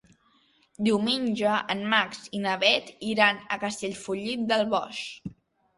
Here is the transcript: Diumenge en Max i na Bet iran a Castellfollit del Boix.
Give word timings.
Diumenge 0.87 1.59
en 1.75 1.85
Max 1.93 2.25
i 2.39 2.41
na 2.47 2.57
Bet 2.65 2.91
iran 3.13 3.45
a 3.53 3.61
Castellfollit 3.67 4.53
del 4.55 4.67
Boix. 4.77 5.07